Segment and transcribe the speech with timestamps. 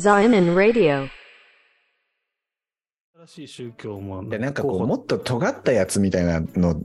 [0.00, 1.08] Zion Radio.
[3.26, 6.80] 新しい宗教もで、なんかこう、もっと尖ったやつみたいなの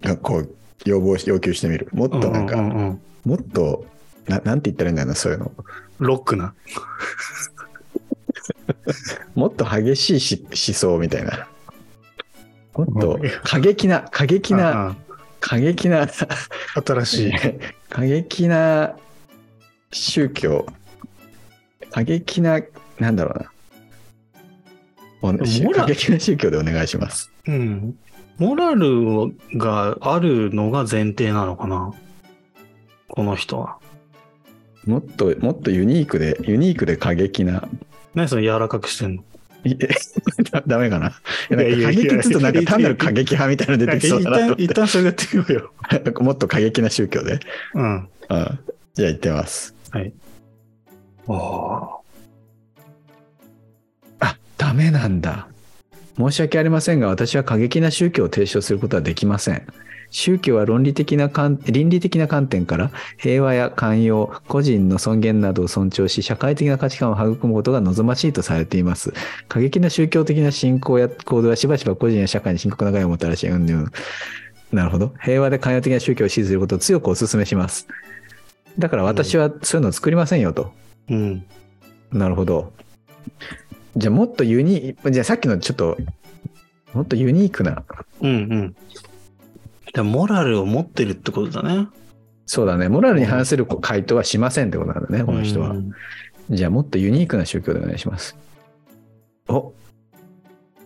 [0.00, 0.54] が、こう、
[0.84, 1.88] 要望し、要求してみる。
[1.92, 3.86] もっとなんか、うんうんうんもっと、
[4.26, 5.52] ななんて言ったらいいんだろうな、そういうの。
[5.98, 6.54] ロックな。
[9.36, 11.48] もっと激しいし思想みたいな。
[12.74, 14.96] もっとうん過激な、過激な、あ
[15.40, 16.08] 過激な、あ
[16.84, 17.32] 新しい。
[17.90, 18.96] 過激な
[19.92, 20.66] 宗教、
[21.92, 22.60] 過激な、
[22.98, 23.52] なんだろうな。
[25.72, 27.30] 過激な宗教でお願いします。
[27.46, 27.96] うん。
[28.38, 31.92] モラルがあるのが前提なのかな？
[33.08, 33.78] この人は。
[34.86, 37.68] もっと、もっとユニークで、ユニークで過激な。
[38.14, 39.24] 何それ柔らかくしてんの？
[40.66, 41.12] ダメかな？
[41.50, 45.72] 過激っつうとなんか単なる過激派みたいなの出てきそうだなと一旦それやってみようよ。
[46.02, 46.10] て。
[46.20, 47.38] もっと過激な宗教で。
[47.74, 47.94] うん。
[47.94, 48.08] うん。
[48.28, 48.58] じゃあ
[48.94, 49.74] 言ってます。
[49.90, 50.12] はい。
[51.28, 52.02] ああ。
[54.72, 55.48] ダメなんだ。
[56.16, 59.66] 申し訳ありませんが、私は過激な宗教を提唱することはできません。
[60.10, 69.12] 宗教は論理的な観倫理的な観点から平和や寛容、個人の尊厳などを尊重し、社会的な価値観を育むことが望ましいとされています。
[69.48, 73.90] 過激な宗教的な信仰や行動はしばしば個人や社会に深刻な害をもたらし、うんうん。
[74.70, 75.12] なるほど。
[75.22, 77.88] 平和で寛容的な宗教を支持することを強くお勧めします。
[78.78, 80.72] だから私はそういうのを作りませんよと。
[81.08, 81.44] うん。
[82.10, 82.72] なるほど。
[83.96, 85.96] じゃあもっとユニーじゃあさっきのちょっと、
[86.94, 87.84] もっとユニークな、
[88.20, 88.76] うんうん。
[89.94, 91.88] でもモラルを持ってるってことだね。
[92.46, 95.74] そうだね、モラルに反する回答はしませんってことなんだね、この人はう。
[95.74, 95.92] ん
[96.50, 98.36] じゃあもっとユニークな宗教でお願いします。
[99.48, 99.72] お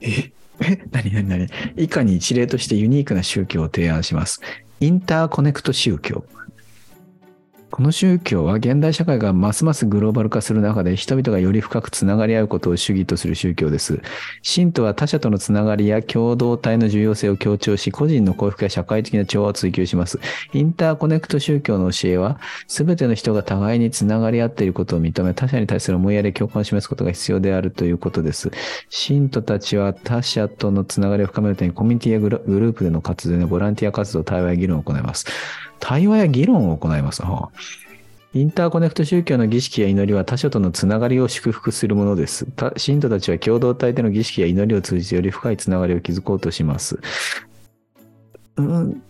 [0.00, 0.32] え？
[0.62, 1.48] え、何何何？
[1.76, 4.40] 以下に一例としてユニークな宗教を提案します。
[4.80, 6.24] インターコネクト宗教。
[7.76, 14.00] この宗教は現代社会がますますグローバル化する中で人々がより深くつながり合うことを主義とする宗教です。
[14.40, 20.18] 信徒は他者とのつながりや共同体の重要性を強調し、個人の幸福や社会的な調和を追求します。
[20.54, 28.50] インターコネクト宗教の教えは、すべての人が互いにつながり合っていることを認め、他者に対する思いやり共感を示すことが必要であるということです。
[28.88, 35.26] 信徒たちは他者とのつながりを深めるためにコミュニティやググループでの活動やボランティア活動、対話や議論を行います。
[35.80, 37.22] 対話や議論を行います。
[38.34, 42.46] インターコネクト宗教の儀式や祈りは他者とのつながりを祝福するものです。
[42.76, 46.98] 信徒たちは共同体での儀式や祈りを通じてより深いつながりを築こうとします。
[48.56, 49.02] うん。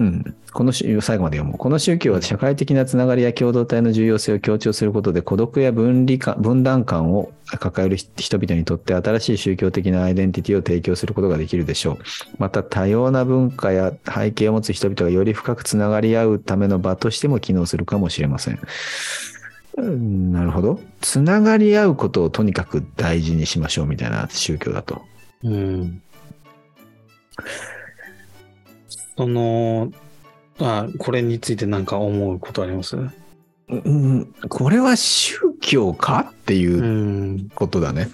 [0.00, 0.34] うん。
[0.52, 0.88] この最
[1.18, 1.58] 後まで読もう。
[1.58, 11.98] この宗教は社会的なつながりや共同体の重要性を強調することで孤独や分離感、分断感を抱える人々にとって新しい宗教的なアイデンティティを提供することができるでしょう。
[12.38, 18.60] また多様な文化や背景を持つ人々がより深くつながり合うための場としても機能するかもしれません。
[19.76, 20.80] うんなるほど。
[21.00, 25.02] つながり合うことをとにかく大事にしましょうみたいな宗教だと。
[25.44, 26.02] うん。
[29.18, 29.90] その、
[30.60, 32.96] あ、これについて何か思うことあります？
[32.96, 36.56] うん、これは宗教かってう。
[36.56, 38.10] いうんことだね。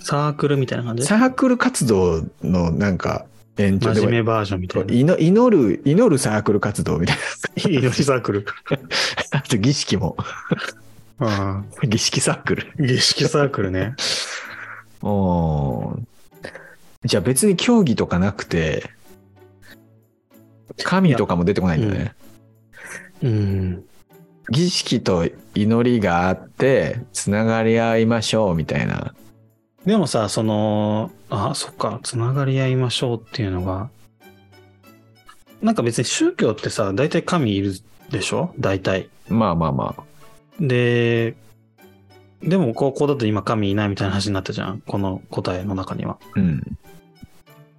[0.00, 1.04] サークルみたいな感じ？
[1.04, 3.26] サークル活動のなんか
[3.58, 4.94] 延長では真面目バージョンみたいな。
[4.94, 7.16] 祈祈る、祈るサークル活動みたい
[7.66, 7.70] な。
[7.70, 8.46] 祈りサークル。
[9.32, 10.16] あと儀式も。
[11.18, 12.72] あ儀式サークル。
[12.80, 13.94] あ儀式サークルね。
[15.02, 16.00] おー
[17.04, 18.90] じゃあ別に競技とかなくて、
[20.84, 22.14] 神とかも出てこないんだね。
[23.22, 23.84] うん。
[24.50, 29.14] 儀式と祈りがあって、つながり合いましょうみたいな。
[29.84, 33.90] でもさ、その、あ、そっか、つながり合いましょうっていうのが、
[35.60, 37.74] なんか別に宗教ってさ、大体神いる
[38.10, 38.54] でしょ？
[38.58, 39.08] 大体。
[39.28, 40.02] まあまあまあ。
[40.60, 41.36] で、
[42.42, 44.80] でも高校だと今神いないみたいな話になったじゃん。
[44.80, 46.18] この答えの中には。
[46.36, 46.62] うん。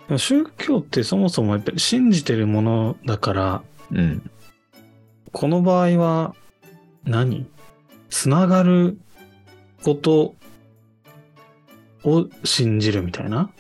[0.10, 3.62] でも宗教ってそもそもやっぱり信じてるものだから、
[3.92, 4.30] うん。
[5.32, 6.36] この場合は
[7.04, 7.46] 何？
[8.10, 8.98] つながる
[9.84, 10.34] こと
[12.04, 13.52] を信じるみたいな？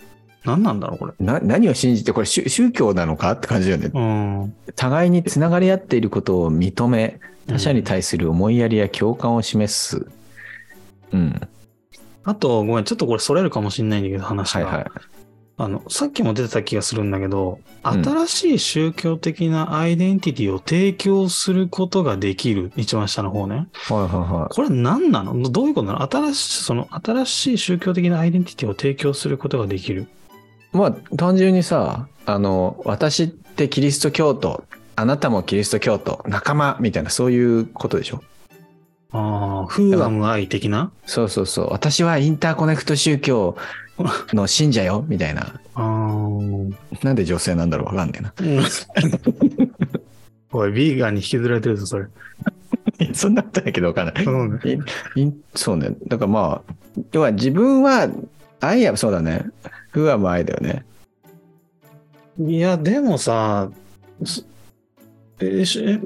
[0.43, 1.13] 何なんだろうこれ。
[1.19, 3.91] な、何を信じて、これ宗宗教なのかって感じだよね。
[3.93, 4.55] うん。
[4.75, 10.07] 互いにつながり合っていることを認め、他者に対する思いやりや共感を示す。
[11.11, 11.47] うん。
[12.23, 14.65] あと、ごめん、ちょっとこれそれるかもしんないんだけど、話が。
[14.65, 14.85] はいはい。
[15.61, 17.69] あの、さっきも出てた気がするんだけど、うん
[18.03, 22.71] 新しい宗教的なアイデンティティを提供することができる。
[22.75, 23.67] 一番下の方ね。
[23.87, 24.53] はいはいはい。
[24.53, 25.49] これ何なの？
[25.49, 26.01] どういうことなの？
[26.03, 30.07] 新しい、その、新しい宗教的なアイデンティティを提供することができる。
[30.73, 34.65] まあ、単純にさ、あの、私ってキリスト教徒、
[34.95, 38.21] あなたもキリスト教徒、仲間みたいな、そういうことでしょ？
[39.11, 40.91] ああ、フーアム愛的な？
[41.05, 41.69] そうそうそう。
[41.71, 43.57] 私はインターコネクト宗教
[44.33, 45.59] の信者よ、みたいな。
[47.03, 48.33] なんで女性なんだろうわかんねえな。
[48.37, 48.63] うん。
[50.51, 52.07] おい、ビーガンに引きずられてるぞ、それ。
[53.13, 54.25] そんなことないけどわかんない。
[55.55, 55.95] そうね。
[56.07, 56.73] だからまあ、
[57.11, 58.09] 要は自分は、
[58.61, 59.45] 愛や、そうだね。
[59.91, 60.85] フーアム愛だよね。
[62.39, 63.69] いや、でもさ、
[65.39, 65.99] え宗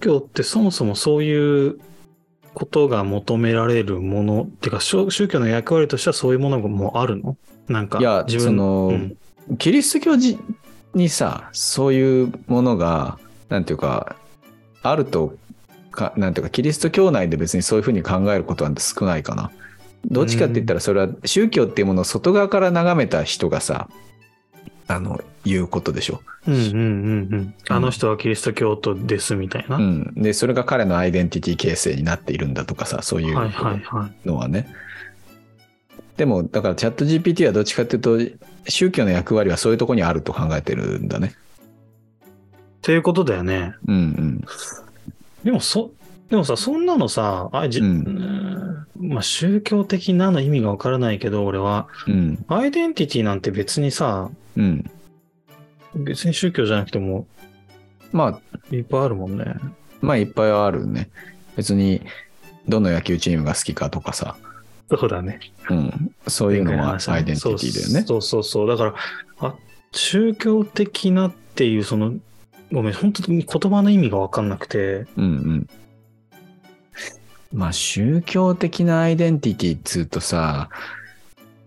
[0.00, 1.78] 教ってそもそもそういう
[2.54, 7.36] ことが求められるものっていうか、宗宗教の役割としてはそういうものもあるの？
[7.68, 9.56] なんか、いや、自分その、うん。
[9.58, 10.38] キリスト教じ
[10.94, 13.18] にさ、そういうものが、
[13.48, 14.16] なんていうか、
[14.82, 15.34] あると
[15.90, 19.50] か、なんていうか、キリスト教内で別にそういうふうに考えることは少ないかな。
[20.04, 23.88] どっちかって言ったら、それは宗教っていうものを外側から眺めた人がさ、
[24.92, 26.22] あの、言うことでしょ。
[26.46, 27.54] うんうんうんうん。
[27.68, 29.76] あの人はキリスト教徒ですみたいな。
[29.76, 30.14] はいうん。
[30.16, 34.28] で、それが彼のアイデンティティ形成になっているんだとかさ、そういうはいはい。
[34.28, 34.68] のはね。
[36.16, 38.18] でも、だからチャット GPT はどっちかっていうと、
[38.68, 41.34] 宗教の役割はそういうところにあると考えてるんだね。
[42.24, 42.30] っ
[42.82, 43.74] ていうことだよね。
[43.86, 44.44] うんうん。
[45.44, 45.90] でもそ、
[46.28, 52.44] でもさ、そんなのさ、あじ、ううんんまあ宗教的なの意味がわからないけど、俺は、うん。
[52.48, 54.90] アイデンティティなんて別にさ、うん。
[55.94, 57.26] 別に宗教じゃなくても
[58.12, 59.44] まあ、いっぱいあるもんね。
[60.00, 61.08] まあいっぱいはあるね。
[61.56, 62.02] 別に、
[62.68, 64.36] どの野球チームが好きかとかさ、
[64.98, 65.40] そうだね。
[65.70, 66.14] うん。
[66.28, 68.04] そういうのはアイデンティティだよね。
[68.06, 68.68] そうそうそう。
[68.68, 68.94] だから、
[69.40, 69.54] あ、
[69.92, 72.14] 宗教的なっていう、その、
[72.70, 75.68] ごめん、本当に言葉の意味がわかんなくて、うんうん。
[77.54, 80.68] まあ宗教的なアイデンティティっつうとさ、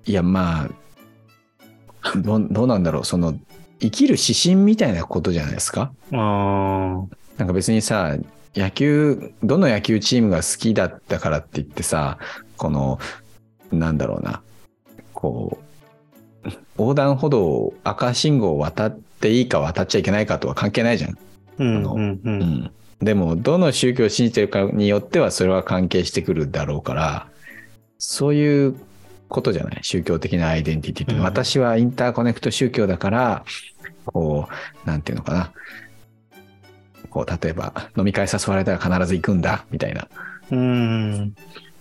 [0.05, 0.69] いやまあ、
[2.17, 3.35] どうどうなんだろう、その、
[3.79, 5.91] 生きる指針みたいなことじゃないですか？
[6.11, 8.15] なんか別にさ、
[8.55, 12.17] 野球、どの野球チームが好きだったからって言ってさ、
[12.57, 12.99] この、
[13.71, 14.41] なんだろうな、
[15.13, 15.57] こ
[16.45, 21.17] う、横断歩道を赤信号を渡っていいか渡っちゃいけないかとは関係ないじゃん。
[21.57, 22.71] うん。
[23.01, 27.27] でも、どの宗教を信じてるかによってはそれは関係してくるだろうから、
[27.97, 28.75] そういう
[29.29, 29.79] ことじゃない？
[29.81, 33.45] 宗教的なアイデンティティって、うん私はインターコネクト宗教だから、
[34.05, 34.47] こ
[34.85, 35.51] う、なんていうのかな。
[37.09, 40.07] こう、例えば、飲み会誘われたら必ず行くんだ、みたいな。
[40.51, 41.35] うん。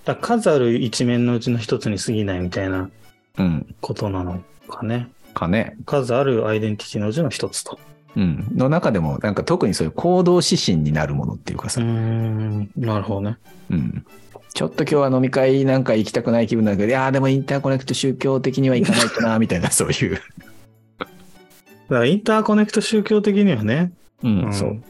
[0.05, 2.91] だ数ある一面のうちの一つに過ぎないみたいな
[3.39, 3.75] うん。
[3.81, 5.11] ことなのかね。
[5.35, 5.77] かね。
[5.87, 7.79] 数あるアイデンティティのうちの一つと。
[8.17, 8.49] うん。
[8.55, 11.81] の中でも、なんか特にそういう行動指針になるものっていうかさ。
[11.81, 12.71] ん。
[12.77, 13.39] なるほどね。
[13.71, 14.07] うん。
[14.55, 20.15] ちょっと今日は飲み会なんか行きたくない気分だけど、いやーでもインターコネクト宗教的には行かないとな、みたいな、そういう。
[20.15, 21.15] だか
[21.89, 24.83] らインターコネクト宗教的にはね、うんうんそう。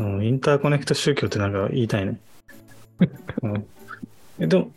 [0.00, 2.18] うん、インターコネクト宗教ってなんか言いたいね。
[3.42, 3.66] うん、
[4.40, 4.70] えでも、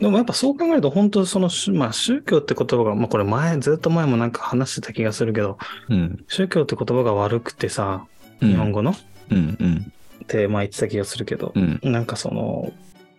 [0.00, 5.58] でもやっぱそう考えると本当その、しまあ宗教って言葉が、まあこれ前、ずっと前もなんか話してた気がするけど、
[5.90, 6.24] うん。
[6.26, 8.06] 宗教って言葉が悪くてさ、
[8.40, 8.94] うん日本語の、
[9.30, 9.92] うんうん
[10.24, 11.80] って前言ってた気がするけど、うん。
[11.82, 12.72] なんかその、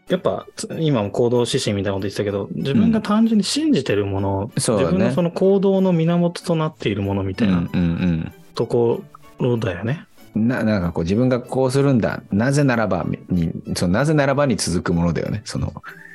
[0.10, 9.04] やっぱつ今も行動指針みたいなこと言ってたけど、自分が単純に信じてるもの、そうだね自分のその行動の源となっているものみたいなうんうんとこ
[9.38, 10.08] ろだよね。
[10.36, 10.48] うん。
[10.48, 12.24] な、なんかこう自分がこうするんだ。
[12.32, 15.44] なぜならばに、そのなぜならばに続くものだよね。
[15.46, 15.72] その。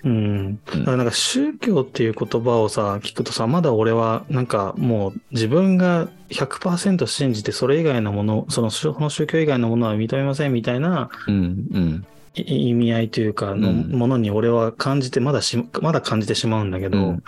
[0.07, 0.61] うん。
[0.65, 12.07] だからなんか宗教っていう言葉をさ、聞くとさ、まだ俺はなんかもう自分が100%信じてそれ以外のもの、そのその宗教以外のものは認めませんみたいなうんうん。
[12.39, 17.23] い意味合いというかのうんものに俺は感じて、まだし、まだ感じてしまうんだけど、うん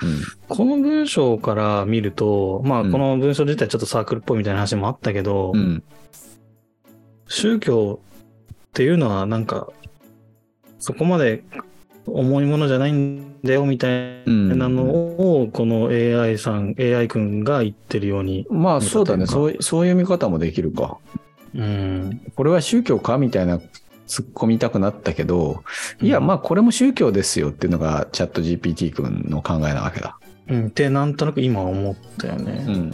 [0.49, 5.83] この文章から見ると、まあうんこの文章自体ちょっとサークルっぽいみたいな話もあったけど、うん。
[7.27, 8.01] 宗教
[8.67, 9.69] っていうのはなんか、
[10.79, 11.43] そこまで
[12.15, 19.27] 重いものじゃないんだよみたいなのを、この AI さん、AI 君が言ってるように、まあそうだね。
[19.27, 20.99] そうそういう見方もできるか。
[21.55, 23.59] うん、これは宗教かみたいな
[24.07, 25.63] 突っ込みたくなったけど、
[26.01, 30.19] いや、うんまあこれも宗教ですよっていうのがチャット GPT 君の考えなわけだ。
[30.49, 32.65] うん、ってなんとなく今思ったよね。
[32.67, 32.93] うんうんうん。